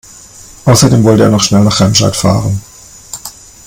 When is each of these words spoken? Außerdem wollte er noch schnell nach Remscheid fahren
Außerdem 0.65 1.03
wollte 1.03 1.21
er 1.25 1.29
noch 1.29 1.43
schnell 1.43 1.61
nach 1.63 1.79
Remscheid 1.79 2.15
fahren 2.15 2.59